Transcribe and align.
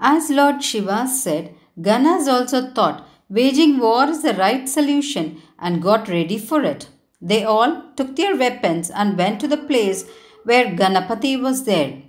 As 0.00 0.30
Lord 0.30 0.62
Shiva 0.62 1.06
said, 1.06 1.54
Ganas 1.80 2.26
also 2.28 2.70
thought 2.70 3.06
waging 3.28 3.78
war 3.78 4.04
is 4.08 4.22
the 4.22 4.34
right 4.34 4.68
solution 4.68 5.42
and 5.58 5.82
got 5.82 6.08
ready 6.08 6.38
for 6.38 6.62
it. 6.62 6.88
They 7.20 7.42
all 7.44 7.82
took 7.96 8.16
their 8.16 8.36
weapons 8.36 8.90
and 8.90 9.18
went 9.18 9.40
to 9.40 9.48
the 9.48 9.56
place 9.56 10.04
where 10.44 10.66
Ganapati 10.66 11.40
was 11.40 11.64
there. 11.64 12.02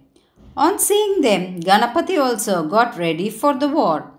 On 0.56 0.78
seeing 0.80 1.22
them, 1.22 1.60
Ganapati 1.62 2.18
also 2.22 2.68
got 2.68 2.98
ready 2.98 3.30
for 3.30 3.54
the 3.54 3.68
war. 3.68 4.12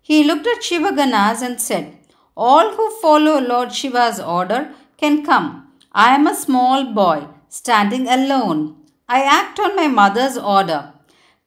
He 0.00 0.24
looked 0.24 0.46
at 0.46 0.62
Shiva 0.62 0.90
Ganas 0.92 1.42
and 1.42 1.60
said, 1.60 1.96
All 2.36 2.72
who 2.74 2.90
follow 3.00 3.40
Lord 3.40 3.72
Shiva's 3.72 4.20
order 4.20 4.72
can 4.96 5.24
come. 5.24 5.71
I 5.94 6.14
am 6.14 6.26
a 6.26 6.34
small 6.34 6.94
boy, 6.94 7.26
standing 7.50 8.08
alone. 8.08 8.76
I 9.10 9.24
act 9.24 9.60
on 9.60 9.76
my 9.76 9.88
mother's 9.88 10.38
order. 10.38 10.94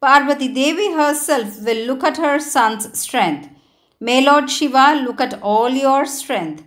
Parvati 0.00 0.46
Devi 0.46 0.92
herself 0.92 1.60
will 1.64 1.84
look 1.84 2.04
at 2.04 2.18
her 2.18 2.38
son's 2.38 2.96
strength. 2.96 3.48
May 3.98 4.24
Lord 4.24 4.48
Shiva 4.48 5.02
look 5.04 5.20
at 5.20 5.42
all 5.42 5.70
your 5.70 6.06
strength. 6.06 6.62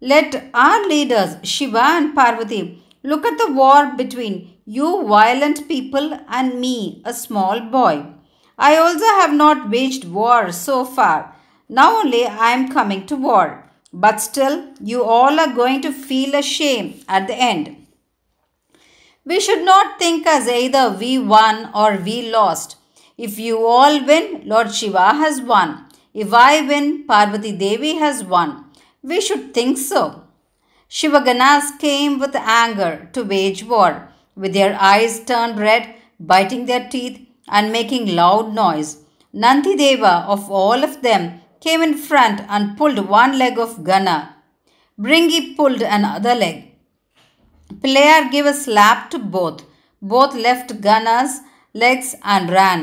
Let 0.00 0.48
our 0.54 0.88
leaders, 0.88 1.36
Shiva 1.42 1.82
and 1.82 2.14
Parvati, 2.14 2.82
look 3.02 3.26
at 3.26 3.36
the 3.36 3.52
war 3.52 3.92
between 3.94 4.54
you 4.64 5.06
violent 5.06 5.68
people 5.68 6.18
and 6.28 6.58
me, 6.60 7.02
a 7.04 7.12
small 7.12 7.60
boy. 7.60 8.06
I 8.56 8.76
also 8.76 9.04
have 9.20 9.34
not 9.34 9.68
waged 9.68 10.06
war 10.06 10.50
so 10.50 10.86
far. 10.86 11.36
Now 11.68 11.98
only 11.98 12.24
I 12.24 12.52
am 12.52 12.72
coming 12.72 13.04
to 13.06 13.16
war. 13.16 13.61
But 13.92 14.20
still, 14.20 14.72
you 14.80 15.04
all 15.04 15.38
are 15.38 15.54
going 15.54 15.82
to 15.82 15.92
feel 15.92 16.34
a 16.34 16.42
shame 16.42 17.00
at 17.08 17.26
the 17.26 17.34
end. 17.34 17.76
We 19.24 19.38
should 19.38 19.64
not 19.64 19.98
think 19.98 20.26
as 20.26 20.48
either 20.48 20.96
we 20.98 21.18
won 21.18 21.70
or 21.74 21.96
we 21.96 22.30
lost. 22.30 22.76
If 23.18 23.38
you 23.38 23.66
all 23.66 24.04
win, 24.04 24.42
Lord 24.46 24.74
Shiva 24.74 25.14
has 25.14 25.40
won. 25.40 25.86
If 26.14 26.32
I 26.32 26.66
win, 26.66 27.06
Parvati 27.06 27.52
Devi 27.52 27.94
has 27.96 28.24
won. 28.24 28.64
We 29.02 29.20
should 29.20 29.52
think 29.52 29.78
so. 29.78 30.24
Shivaganas 30.88 31.78
came 31.78 32.18
with 32.18 32.34
anger 32.34 33.08
to 33.12 33.22
wage 33.22 33.64
war, 33.64 34.08
with 34.34 34.54
their 34.54 34.76
eyes 34.80 35.24
turned 35.24 35.58
red, 35.58 35.94
biting 36.18 36.66
their 36.66 36.88
teeth, 36.88 37.20
and 37.48 37.72
making 37.72 38.14
loud 38.16 38.54
noise. 38.54 38.98
Nandideva, 39.34 40.26
of 40.26 40.50
all 40.50 40.82
of 40.82 41.02
them, 41.02 41.41
came 41.64 41.82
in 41.86 41.94
front 42.08 42.40
and 42.48 42.76
pulled 42.78 42.98
one 43.08 43.38
leg 43.42 43.58
of 43.64 43.84
Gana. 43.88 44.18
Bringi 44.98 45.56
pulled 45.56 45.82
another 45.96 46.34
leg. 46.34 46.56
Pillaiyar 47.80 48.30
gave 48.32 48.46
a 48.46 48.54
slap 48.54 49.10
to 49.10 49.18
both. 49.18 49.62
Both 50.00 50.34
left 50.34 50.80
Gana's 50.80 51.40
legs 51.72 52.16
and 52.24 52.50
ran. 52.50 52.80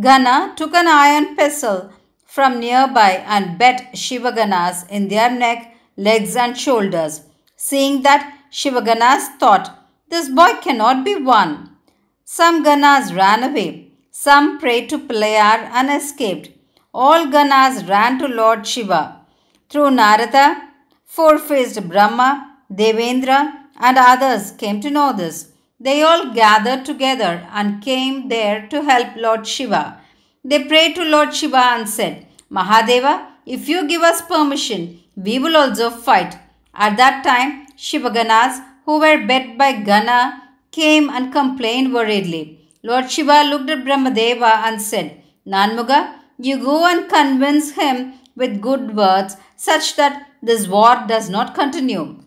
Gana 0.00 0.54
took 0.56 0.74
an 0.74 0.88
iron 0.88 1.36
pestle 1.36 1.90
from 2.24 2.58
nearby 2.60 3.12
and 3.34 3.58
bet 3.58 3.92
Shivaganas 3.94 4.88
in 4.90 5.08
their 5.08 5.30
neck, 5.30 5.76
legs, 5.96 6.34
and 6.36 6.58
shoulders. 6.58 7.22
Seeing 7.56 8.02
that, 8.02 8.22
Shivaganas 8.50 9.38
thought, 9.38 9.66
This 10.08 10.28
boy 10.28 10.52
cannot 10.62 11.04
be 11.04 11.16
won. 11.16 11.76
Some 12.24 12.64
Ganas 12.64 13.14
ran 13.14 13.42
away. 13.42 13.92
Some 14.10 14.58
prayed 14.58 14.88
to 14.90 14.98
Pillaiyar 14.98 15.58
and 15.78 15.90
escaped. 15.90 16.55
All 17.04 17.26
Ganas 17.26 17.86
ran 17.86 18.18
to 18.20 18.26
Lord 18.26 18.66
Shiva. 18.66 19.20
Through 19.68 19.90
Narada, 19.90 20.62
four 21.04 21.36
faced 21.38 21.86
Brahma, 21.86 22.28
Devendra, 22.72 23.40
and 23.78 23.98
others 23.98 24.52
came 24.52 24.80
to 24.80 24.90
know 24.90 25.12
this. 25.12 25.50
They 25.78 26.00
all 26.02 26.32
gathered 26.32 26.86
together 26.86 27.46
and 27.52 27.82
came 27.82 28.30
there 28.30 28.66
to 28.68 28.82
help 28.82 29.08
Lord 29.14 29.46
Shiva. 29.46 30.00
They 30.42 30.64
prayed 30.64 30.94
to 30.94 31.04
Lord 31.04 31.34
Shiva 31.34 31.64
and 31.74 31.86
said, 31.86 32.26
Mahadeva, 32.50 33.26
if 33.44 33.68
you 33.68 33.86
give 33.86 34.00
us 34.00 34.22
permission, 34.22 35.00
we 35.16 35.38
will 35.38 35.54
also 35.54 35.90
fight. 35.90 36.38
At 36.72 36.96
that 36.96 37.22
time, 37.22 37.66
Shivaganas, 37.76 38.64
who 38.86 39.00
were 39.00 39.26
bet 39.26 39.58
by 39.58 39.72
Gana, 39.82 40.44
came 40.70 41.10
and 41.10 41.30
complained 41.30 41.92
worriedly. 41.92 42.58
Lord 42.82 43.10
Shiva 43.10 43.42
looked 43.50 43.68
at 43.68 43.84
Brahmadeva 43.84 44.62
and 44.66 44.80
said, 44.80 45.22
Nanmuga, 45.46 46.15
you 46.38 46.58
go 46.58 46.86
and 46.86 47.08
convince 47.08 47.72
him 47.72 48.14
with 48.34 48.60
good 48.60 48.94
words 48.94 49.36
such 49.56 49.96
that 49.96 50.28
this 50.42 50.68
war 50.68 51.04
does 51.06 51.28
not 51.30 51.54
continue. 51.54 52.18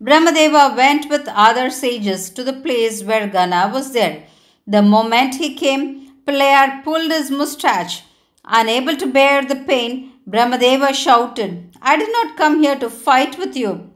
Brahmadeva 0.00 0.76
went 0.76 1.08
with 1.08 1.26
other 1.28 1.70
sages 1.70 2.30
to 2.30 2.44
the 2.44 2.52
place 2.52 3.02
where 3.02 3.26
Gana 3.26 3.70
was 3.72 3.92
there. 3.92 4.24
The 4.66 4.82
moment 4.82 5.36
he 5.36 5.54
came, 5.54 6.12
Pillaiyar 6.26 6.84
pulled 6.84 7.10
his 7.10 7.30
moustache. 7.30 8.02
Unable 8.44 8.96
to 8.96 9.06
bear 9.06 9.44
the 9.44 9.56
pain, 9.56 10.12
Brahmadeva 10.28 10.94
shouted, 10.94 11.76
I 11.80 11.96
did 11.96 12.10
not 12.12 12.36
come 12.36 12.60
here 12.60 12.78
to 12.78 12.90
fight 12.90 13.38
with 13.38 13.56
you. 13.56 13.90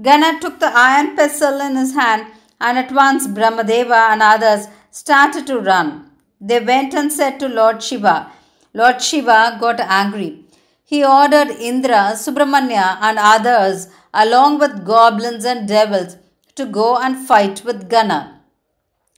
Gana 0.00 0.40
took 0.40 0.58
the 0.58 0.72
iron 0.74 1.14
pestle 1.14 1.60
in 1.60 1.76
his 1.76 1.94
hand, 1.94 2.26
and 2.60 2.78
at 2.78 2.90
once 2.90 3.26
Brahmadeva 3.26 4.12
and 4.12 4.22
others 4.22 4.66
started 4.90 5.46
to 5.46 5.60
run. 5.60 6.10
They 6.48 6.60
went 6.60 6.92
and 6.92 7.10
said 7.10 7.40
to 7.40 7.48
Lord 7.48 7.82
Shiva. 7.82 8.30
Lord 8.74 9.00
Shiva 9.00 9.56
got 9.58 9.80
angry. 9.80 10.44
He 10.84 11.02
ordered 11.02 11.50
Indra, 11.68 12.02
Subramanya, 12.24 12.98
and 13.00 13.18
others 13.18 13.88
along 14.12 14.58
with 14.58 14.84
goblins 14.84 15.46
and 15.46 15.66
devils, 15.66 16.18
to 16.54 16.66
go 16.66 16.98
and 16.98 17.26
fight 17.26 17.64
with 17.64 17.88
Gana. 17.88 18.42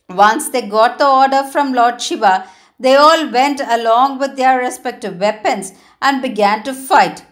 Once 0.09 0.48
they 0.50 0.62
got 0.62 0.98
the 0.98 1.09
order 1.09 1.42
from 1.42 1.72
Lord 1.72 2.00
Shiva, 2.00 2.47
they 2.78 2.94
all 2.94 3.28
went 3.31 3.60
along 3.60 4.20
with 4.20 4.36
their 4.36 4.59
respective 4.59 5.19
weapons 5.19 5.72
and 6.00 6.22
began 6.22 6.62
to 6.62 6.72
fight. 6.72 7.25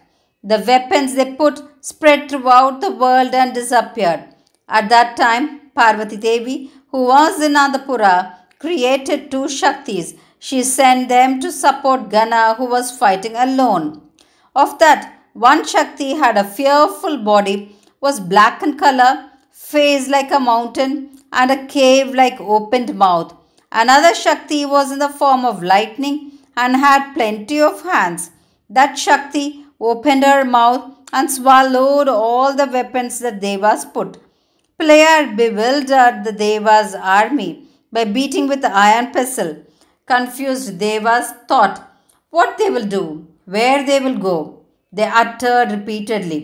The 0.43 0.63
weapons 0.67 1.15
they 1.15 1.33
put 1.35 1.63
spread 1.79 2.29
throughout 2.29 2.81
the 2.81 2.91
world 2.91 3.33
and 3.33 3.53
disappeared. 3.53 4.25
At 4.67 4.89
that 4.89 5.15
time, 5.15 5.71
Parvati 5.73 6.17
Devi, 6.17 6.71
who 6.91 7.05
was 7.05 7.41
in 7.41 7.53
Anandapura, 7.53 8.34
created 8.59 9.31
two 9.31 9.45
Shaktis. 9.45 10.17
She 10.39 10.63
sent 10.63 11.09
them 11.09 11.39
to 11.39 11.51
support 11.51 12.09
Gana, 12.09 12.55
who 12.55 12.65
was 12.65 12.97
fighting 12.97 13.35
alone. 13.35 14.01
Of 14.55 14.79
that, 14.79 15.13
one 15.33 15.65
Shakti 15.65 16.15
had 16.15 16.37
a 16.37 16.43
fearful 16.43 17.17
body, 17.17 17.75
was 17.99 18.19
black 18.19 18.61
in 18.63 18.77
color, 18.77 19.29
face 19.51 20.07
like 20.07 20.31
a 20.31 20.39
mountain, 20.39 21.19
and 21.33 21.51
a 21.51 21.65
cave 21.65 22.13
like 22.13 22.39
opened 22.39 22.95
mouth. 22.95 23.35
Another 23.71 24.13
Shakti 24.15 24.65
was 24.65 24.91
in 24.91 24.99
the 24.99 25.09
form 25.09 25.43
of 25.43 25.63
lightning 25.63 26.31
and 26.55 26.77
had 26.77 27.13
plenty 27.13 27.59
of 27.59 27.81
hands. 27.81 28.31
That 28.69 28.97
Shakti 28.97 29.65
opened 29.79 30.23
her 30.23 30.45
mouth 30.45 30.95
and 31.11 31.29
swallowed 31.29 32.07
all 32.07 32.53
the 32.55 32.67
weapons 32.67 33.19
the 33.19 33.31
Devas 33.31 33.85
put. 33.85 34.17
Pillaiyar 34.79 35.35
bewildered 35.35 36.23
the 36.23 36.31
Devas' 36.31 36.95
army 36.95 37.64
by 37.95 38.03
beating 38.17 38.47
with 38.51 38.61
the 38.65 38.73
iron 38.87 39.07
pestle. 39.15 39.53
Confused 40.13 40.77
Devas 40.83 41.31
thought 41.49 41.77
what 42.29 42.57
they 42.59 42.69
will 42.75 42.89
do, 42.99 43.05
where 43.45 43.81
they 43.89 43.99
will 44.05 44.19
go 44.29 44.65
they 44.97 45.07
uttered 45.21 45.71
repeatedly. 45.71 46.39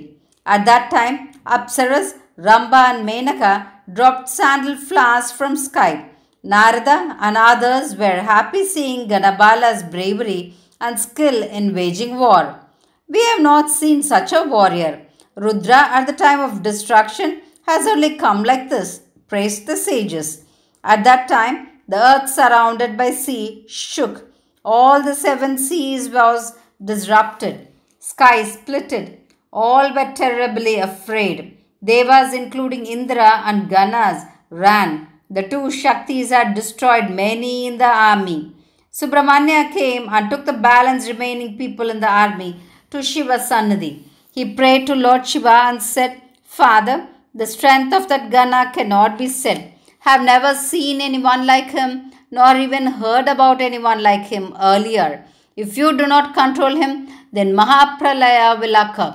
At 0.45 0.66
that 0.66 0.91
time, 0.91 1.16
Apsaras, 1.45 2.17
Ramba 2.38 2.81
and 2.91 3.07
Menaka 3.07 3.53
dropped 3.91 4.28
sandal 4.28 4.75
flowers 4.75 5.31
from 5.31 5.56
sky. 5.56 6.09
Narada 6.44 7.16
and 7.22 7.38
others 7.38 7.95
were 7.95 8.19
happy 8.34 8.66
seeing 8.66 9.07
Ganabala's 9.07 9.84
bravery 9.84 10.56
and 10.81 11.00
skill 11.00 11.44
in 11.44 11.73
waging 11.73 12.17
war. 12.17 12.59
We 13.07 13.23
have 13.29 13.41
not 13.41 13.69
seen 13.69 14.03
such 14.03 14.34
a 14.34 14.44
warrior. 14.44 15.06
Rudra 15.35 15.81
at 15.97 16.07
the 16.07 16.13
time 16.13 16.41
of 16.41 16.63
destruction 16.63 17.41
has 17.67 17.87
only 17.87 18.17
come 18.17 18.43
like 18.43 18.70
this, 18.70 19.02
praised 19.28 19.66
the 19.66 19.78
sages. 19.78 20.43
At 20.83 21.03
that 21.03 21.28
time, 21.28 21.67
the 21.87 21.97
earth 21.97 22.29
surrounded 22.29 22.97
by 22.97 23.11
sea 23.11 23.66
shook. 23.67 24.31
All 24.63 25.01
the 25.03 25.16
seven 25.16 25.57
seas 25.57 26.09
was 26.09 26.55
disrupted. 26.83 27.67
Sky 27.99 28.43
splitted. 28.43 29.17
All 29.51 29.93
were 29.93 30.13
terribly 30.13 30.78
afraid. 30.79 31.57
Devas, 31.83 32.33
including 32.33 32.85
Indra 32.85 33.41
and 33.45 33.69
Ganas, 33.69 34.28
ran. 34.49 35.07
The 35.29 35.43
two 35.43 35.69
Shaktis 35.81 36.29
had 36.29 36.55
destroyed 36.55 37.09
many 37.09 37.67
in 37.67 37.77
the 37.77 37.85
army. 37.85 38.53
Subramanya 38.91 39.72
came 39.72 40.07
and 40.09 40.29
took 40.29 40.45
the 40.45 40.53
balance 40.53 41.07
remaining 41.07 41.57
people 41.57 41.89
in 41.89 41.99
the 42.01 42.09
army 42.09 42.59
to 42.89 43.01
Shiva's 43.01 43.49
Sannidhi. 43.49 44.03
He 44.31 44.53
prayed 44.53 44.87
to 44.87 44.95
Lord 44.95 45.25
Shiva 45.25 45.57
and 45.69 45.81
said, 45.81 46.22
Father, 46.43 47.07
the 47.34 47.47
strength 47.47 47.93
of 47.93 48.09
that 48.09 48.29
Gana 48.29 48.72
cannot 48.73 49.17
be 49.17 49.27
said. 49.27 49.73
Have 50.05 50.23
never 50.23 50.55
seen 50.55 50.99
anyone 50.99 51.45
like 51.45 51.69
him, 51.79 52.11
nor 52.31 52.55
even 52.55 52.87
heard 53.01 53.27
about 53.27 53.61
anyone 53.61 54.01
like 54.01 54.25
him 54.35 54.55
earlier. 54.59 55.23
If 55.55 55.77
you 55.77 55.95
do 55.95 56.07
not 56.07 56.33
control 56.33 56.75
him, 56.75 57.07
then 57.31 57.53
Mahapralaya 57.53 58.59
will 58.59 58.75
occur. 58.75 59.13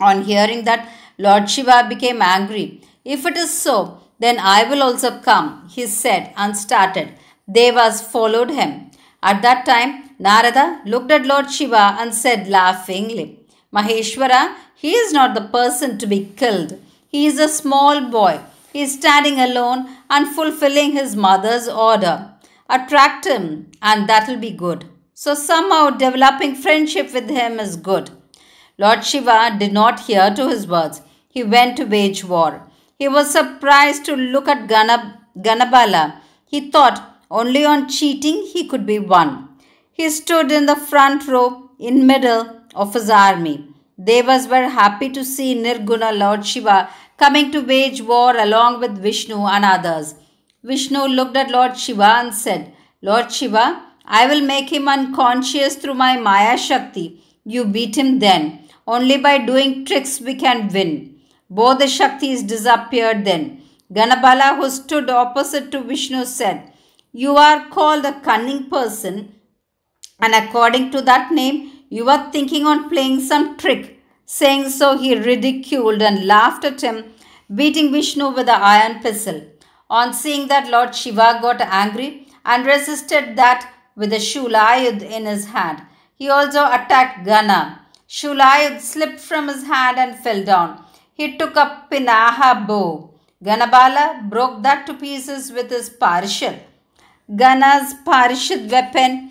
On 0.00 0.22
hearing 0.22 0.64
that, 0.64 0.88
Lord 1.18 1.48
Shiva 1.48 1.86
became 1.88 2.20
angry. 2.20 2.80
If 3.04 3.24
it 3.26 3.36
is 3.36 3.50
so, 3.50 4.00
then 4.18 4.38
I 4.40 4.64
will 4.68 4.82
also 4.82 5.20
come, 5.20 5.68
he 5.70 5.86
said 5.86 6.32
and 6.36 6.56
started. 6.56 7.10
Devas 7.50 8.02
followed 8.02 8.50
him. 8.50 8.90
At 9.22 9.40
that 9.42 9.64
time, 9.64 10.10
Narada 10.18 10.80
looked 10.84 11.12
at 11.12 11.26
Lord 11.26 11.48
Shiva 11.50 11.96
and 12.00 12.12
said 12.12 12.48
laughingly, 12.48 13.38
Maheshwara, 13.72 14.56
he 14.74 14.92
is 14.92 15.12
not 15.12 15.34
the 15.36 15.48
person 15.58 15.96
to 15.98 16.06
be 16.08 16.32
killed. 16.36 16.80
He 17.06 17.26
is 17.26 17.38
a 17.38 17.48
small 17.48 18.10
boy. 18.10 18.40
He 18.72 18.82
is 18.82 18.94
standing 18.94 19.40
alone 19.40 19.88
and 20.10 20.28
fulfilling 20.28 20.92
his 20.92 21.16
mother's 21.16 21.68
order. 21.68 22.32
Attract 22.68 23.26
him, 23.26 23.70
and 23.80 24.08
that 24.08 24.28
will 24.28 24.38
be 24.38 24.50
good. 24.50 24.84
So, 25.14 25.34
somehow, 25.34 25.90
developing 25.90 26.54
friendship 26.54 27.12
with 27.14 27.30
him 27.30 27.58
is 27.58 27.76
good. 27.76 28.10
Lord 28.78 29.04
Shiva 29.04 29.56
did 29.58 29.72
not 29.72 30.00
hear 30.00 30.30
to 30.34 30.48
his 30.48 30.66
words. 30.66 31.00
He 31.28 31.42
went 31.42 31.76
to 31.78 31.84
wage 31.84 32.24
war. 32.24 32.66
He 32.98 33.08
was 33.08 33.30
surprised 33.30 34.04
to 34.06 34.16
look 34.16 34.48
at 34.48 34.68
Ganab- 34.68 35.18
Ganabala. 35.38 36.20
He 36.44 36.70
thought 36.70 37.20
only 37.30 37.64
on 37.64 37.88
cheating 37.88 38.46
he 38.52 38.66
could 38.68 38.84
be 38.86 38.98
won. 38.98 39.48
He 39.92 40.10
stood 40.10 40.52
in 40.52 40.66
the 40.66 40.76
front 40.76 41.26
row 41.26 41.70
in 41.78 42.06
middle 42.06 42.60
of 42.74 42.92
his 42.94 43.08
army. 43.08 43.68
Devas 44.02 44.46
were 44.46 44.68
happy 44.68 45.08
to 45.08 45.24
see 45.24 45.54
Nirguna 45.54 46.16
Lord 46.16 46.44
Shiva 46.44 46.90
coming 47.16 47.50
to 47.52 47.60
wage 47.60 48.02
war 48.02 48.36
along 48.36 48.80
with 48.80 48.98
Vishnu 48.98 49.38
and 49.46 49.64
others. 49.64 50.14
Vishnu 50.62 51.06
looked 51.06 51.36
at 51.36 51.50
Lord 51.50 51.78
Shiva 51.78 52.16
and 52.20 52.34
said, 52.34 52.74
Lord 53.00 53.32
Shiva, 53.32 53.82
I 54.04 54.26
will 54.26 54.42
make 54.42 54.70
him 54.70 54.86
unconscious 54.86 55.76
through 55.76 55.94
my 55.94 56.18
Maya 56.18 56.58
Shakti. 56.58 57.22
You 57.44 57.64
beat 57.64 57.96
him 57.96 58.18
then. 58.18 58.68
Only 58.86 59.16
by 59.16 59.38
doing 59.38 59.84
tricks 59.84 60.20
we 60.20 60.34
can 60.34 60.68
win. 60.72 61.18
Both 61.48 61.78
the 61.78 61.86
Shaktis 61.86 62.46
disappeared 62.46 63.24
then. 63.24 63.62
Ganabala, 63.92 64.56
who 64.56 64.68
stood 64.68 65.08
opposite 65.08 65.70
to 65.72 65.80
Vishnu, 65.80 66.24
said, 66.24 66.72
You 67.12 67.36
are 67.36 67.68
called 67.68 68.04
a 68.04 68.20
cunning 68.20 68.68
person, 68.68 69.34
and 70.20 70.34
according 70.34 70.90
to 70.92 71.00
that 71.02 71.32
name, 71.32 71.72
you 71.88 72.08
are 72.08 72.30
thinking 72.32 72.66
on 72.66 72.88
playing 72.88 73.20
some 73.20 73.56
trick. 73.56 74.00
Saying 74.24 74.70
so, 74.70 74.98
he 74.98 75.14
ridiculed 75.16 76.02
and 76.02 76.26
laughed 76.26 76.64
at 76.64 76.82
him, 76.82 77.04
beating 77.54 77.92
Vishnu 77.92 78.30
with 78.30 78.46
the 78.46 78.56
iron 78.56 79.00
pestle. 79.00 79.42
On 79.88 80.12
seeing 80.12 80.48
that, 80.48 80.68
Lord 80.68 80.94
Shiva 80.94 81.38
got 81.40 81.60
angry 81.60 82.26
and 82.44 82.66
resisted 82.66 83.36
that 83.36 83.72
with 83.94 84.12
a 84.12 84.16
Shulayud 84.16 85.02
in 85.02 85.26
his 85.26 85.46
hand. 85.46 85.82
He 86.14 86.28
also 86.28 86.64
attacked 86.66 87.24
Gana. 87.24 87.82
Shulayud 88.08 88.80
slipped 88.80 89.20
from 89.20 89.48
his 89.48 89.64
hand 89.64 89.98
and 89.98 90.18
fell 90.18 90.42
down. 90.44 90.84
He 91.12 91.36
took 91.36 91.56
up 91.56 91.90
Pinaka 91.90 92.66
bow. 92.66 93.14
Ganabala 93.44 94.28
broke 94.28 94.62
that 94.62 94.86
to 94.86 94.94
pieces 94.94 95.52
with 95.52 95.70
his 95.70 95.88
Parishad. 95.90 96.58
Gana's 97.34 97.94
Parishad 98.06 98.70
weapon 98.70 99.30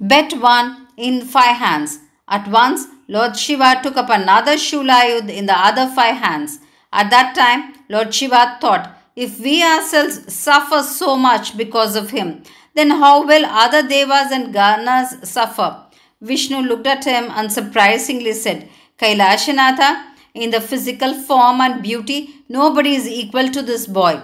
bet 0.00 0.32
one 0.40 0.79
in 1.08 1.22
five 1.22 1.56
hands. 1.56 1.98
At 2.28 2.48
once, 2.48 2.86
Lord 3.08 3.36
Shiva 3.36 3.80
took 3.82 3.96
up 3.96 4.10
another 4.10 4.56
Shulayud 4.66 5.28
in 5.28 5.46
the 5.46 5.58
other 5.68 5.86
five 5.88 6.16
hands. 6.16 6.60
At 6.92 7.10
that 7.10 7.34
time, 7.34 7.74
Lord 7.88 8.14
Shiva 8.14 8.58
thought, 8.60 8.96
if 9.16 9.40
we 9.40 9.62
ourselves 9.62 10.32
suffer 10.32 10.82
so 10.82 11.16
much 11.16 11.56
because 11.56 11.96
of 11.96 12.10
him, 12.10 12.42
then 12.74 12.90
how 12.90 13.26
will 13.26 13.44
other 13.46 13.82
devas 13.82 14.30
and 14.30 14.54
ganas 14.54 15.26
suffer? 15.26 15.84
Vishnu 16.20 16.58
looked 16.58 16.86
at 16.86 17.04
him 17.04 17.30
and 17.30 17.52
surprisingly 17.52 18.32
said, 18.32 18.68
Kailashanatha, 18.98 20.06
in 20.34 20.50
the 20.50 20.60
physical 20.60 21.14
form 21.14 21.60
and 21.60 21.82
beauty, 21.82 22.44
nobody 22.48 22.94
is 22.94 23.08
equal 23.08 23.48
to 23.48 23.62
this 23.62 23.86
boy. 23.86 24.20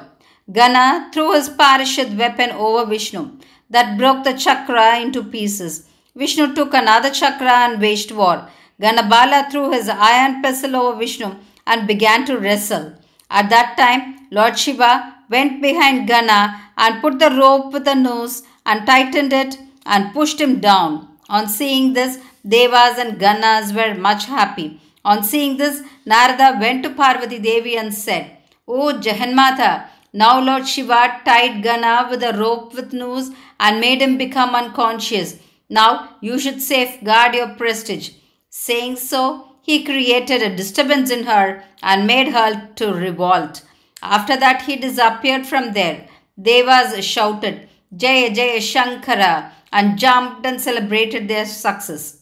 Gana 0.52 1.10
threw 1.12 1.32
his 1.32 1.48
Parishad 1.48 2.16
weapon 2.16 2.50
over 2.52 2.88
Vishnu. 2.88 3.38
That 3.70 3.98
broke 3.98 4.22
the 4.22 4.34
chakra 4.34 5.00
into 5.00 5.24
pieces. 5.24 5.88
Vishnu 6.16 6.54
took 6.54 6.72
another 6.72 7.10
chakra 7.10 7.56
and 7.66 7.80
waged 7.80 8.10
war. 8.10 8.48
Ganabala 8.80 9.50
threw 9.50 9.70
his 9.70 9.88
iron 9.88 10.42
pestle 10.42 10.76
over 10.76 10.98
Vishnu 10.98 11.34
and 11.66 11.86
began 11.86 12.24
to 12.24 12.38
wrestle. 12.38 12.94
At 13.30 13.50
that 13.50 13.76
time, 13.76 14.16
Lord 14.30 14.58
Shiva 14.58 15.14
went 15.28 15.60
behind 15.60 16.08
Gana 16.08 16.72
and 16.78 17.02
put 17.02 17.18
the 17.18 17.30
rope 17.30 17.72
with 17.72 17.84
the 17.84 17.94
noose 17.94 18.42
and 18.64 18.86
tightened 18.86 19.32
it 19.32 19.58
and 19.84 20.14
pushed 20.14 20.40
him 20.40 20.58
down. 20.60 21.08
On 21.28 21.48
seeing 21.48 21.92
this, 21.92 22.18
Devas 22.48 22.98
and 22.98 23.18
Ganas 23.18 23.74
were 23.74 23.94
much 23.94 24.26
happy. 24.26 24.80
On 25.04 25.22
seeing 25.22 25.56
this, 25.56 25.82
Narada 26.04 26.56
went 26.60 26.82
to 26.84 26.90
Parvati 26.90 27.38
Devi 27.38 27.76
and 27.76 27.92
said, 27.92 28.38
O 28.66 28.94
Jaganmatha, 28.94 29.88
now 30.12 30.40
Lord 30.40 30.66
Shiva 30.66 31.20
tied 31.24 31.62
Gana 31.62 32.08
with 32.10 32.22
a 32.22 32.32
rope 32.38 32.74
with 32.74 32.92
noose 32.92 33.30
and 33.60 33.80
made 33.80 34.00
him 34.00 34.16
become 34.16 34.54
unconscious. 34.54 35.38
Now 35.68 36.16
you 36.20 36.38
should 36.38 36.62
safeguard 36.62 37.34
your 37.34 37.48
prestige. 37.54 38.10
Saying 38.50 38.96
so, 38.96 39.56
he 39.62 39.84
created 39.84 40.42
a 40.42 40.54
disturbance 40.54 41.10
in 41.10 41.24
her 41.24 41.64
and 41.82 42.06
made 42.06 42.28
her 42.28 42.68
to 42.76 42.94
revolt. 42.94 43.62
After 44.02 44.36
that, 44.36 44.62
he 44.62 44.76
disappeared 44.76 45.46
from 45.46 45.72
there. 45.72 46.08
Devas 46.40 47.04
shouted, 47.04 47.68
Jaya 47.96 48.32
Jaya 48.32 48.60
Shankara, 48.60 49.50
and 49.72 49.98
jumped 49.98 50.46
and 50.46 50.60
celebrated 50.60 51.26
their 51.26 51.46
success. 51.46 52.18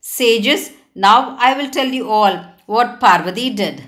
Sages, 0.00 0.70
now 0.94 1.36
I 1.40 1.54
will 1.56 1.70
tell 1.70 1.88
you 1.88 2.08
all 2.08 2.44
what 2.66 3.00
Parvati 3.00 3.50
did. 3.50 3.84